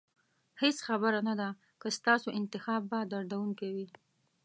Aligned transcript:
هېڅ 0.61 0.77
خبره 0.87 1.19
نه 1.29 1.33
ده 1.39 1.49
که 1.81 1.87
ستاسو 1.97 2.27
انتخاب 2.39 2.81
به 2.89 2.99
دردونکی 3.11 3.69
وي. 3.75 3.87